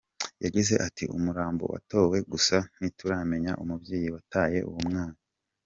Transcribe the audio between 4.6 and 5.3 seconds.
uwo mwana.